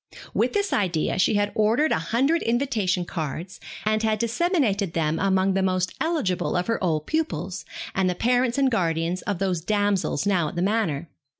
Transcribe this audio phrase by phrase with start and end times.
[0.33, 5.53] With this idea, she had ordered a hundred invitation cards, and had disseminated them among
[5.53, 10.25] the most eligible of her old pupils, and the parents and guardians of those damsels
[10.25, 11.07] now at the Manor.